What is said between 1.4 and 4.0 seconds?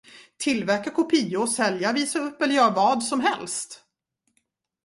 sälja, visa upp eller göra vad som helst.